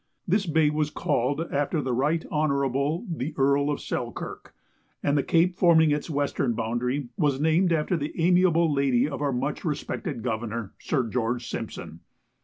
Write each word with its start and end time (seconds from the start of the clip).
This 0.27 0.47
bay 0.47 0.71
was 0.71 0.89
called 0.89 1.41
after 1.51 1.79
the 1.79 1.93
Rt 1.93 2.25
Hon. 2.31 3.05
the 3.07 3.35
Earl 3.37 3.69
of 3.69 3.79
Selkirk, 3.79 4.55
and 5.03 5.15
the 5.15 5.21
cape 5.21 5.53
forming 5.53 5.91
its 5.91 6.09
western 6.09 6.53
boundary 6.53 7.09
was 7.17 7.39
named 7.39 7.71
after 7.71 7.95
the 7.95 8.11
amiable 8.19 8.73
lady 8.73 9.07
of 9.07 9.21
our 9.21 9.31
much 9.31 9.63
respected 9.63 10.23
governor, 10.23 10.73
Sir 10.79 11.03
George 11.07 11.47
Simpson. 11.47 11.99